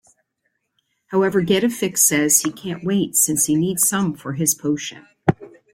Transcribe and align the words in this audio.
However 1.09 1.43
Getafix 1.43 1.99
says 1.99 2.41
he 2.41 2.51
can't 2.51 2.83
wait 2.83 3.15
since 3.15 3.45
he 3.45 3.55
needs 3.55 3.87
some 3.87 4.15
for 4.15 4.33
his 4.33 4.55
potion. 4.55 5.05